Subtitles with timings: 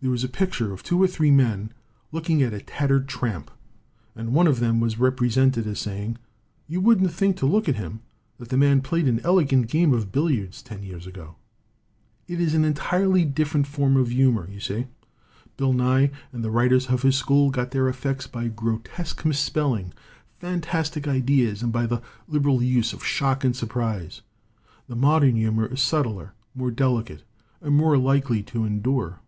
[0.00, 1.74] There was a picture of two or three men
[2.10, 3.50] looking at a tattered tramp,
[4.16, 6.16] and one of them was represented as saying:
[6.66, 8.00] 'You wouldn't think to look at him
[8.38, 11.36] that that man played an elegant game of billiards ten years ago!'
[12.28, 12.64] 56 ROMANTICISM AND HUMOR "It is an
[13.04, 14.86] entirely different form of humor, you see.
[15.58, 19.92] Bill Nye and the writers of his school got their effects by grotesque misspelling,
[20.40, 24.22] fantastic ideas, and by the liberal use of shock and surprise.
[24.88, 27.22] The modern humor is subtler, more delicate,
[27.60, 29.20] and more likely to endure.